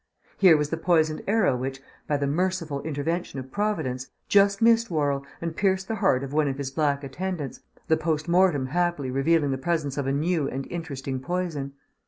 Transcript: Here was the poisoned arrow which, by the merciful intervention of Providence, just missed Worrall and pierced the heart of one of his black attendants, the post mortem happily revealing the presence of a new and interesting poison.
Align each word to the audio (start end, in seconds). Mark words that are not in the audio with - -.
Here 0.39 0.57
was 0.57 0.71
the 0.71 0.77
poisoned 0.77 1.21
arrow 1.27 1.55
which, 1.55 1.79
by 2.07 2.17
the 2.17 2.25
merciful 2.25 2.81
intervention 2.81 3.39
of 3.39 3.51
Providence, 3.51 4.07
just 4.27 4.59
missed 4.59 4.89
Worrall 4.89 5.23
and 5.39 5.55
pierced 5.55 5.87
the 5.87 5.93
heart 6.01 6.23
of 6.23 6.33
one 6.33 6.47
of 6.47 6.57
his 6.57 6.71
black 6.71 7.03
attendants, 7.03 7.59
the 7.87 7.97
post 7.97 8.27
mortem 8.27 8.65
happily 8.65 9.11
revealing 9.11 9.51
the 9.51 9.59
presence 9.59 9.99
of 9.99 10.07
a 10.07 10.11
new 10.11 10.49
and 10.49 10.65
interesting 10.71 11.19
poison. 11.19 11.73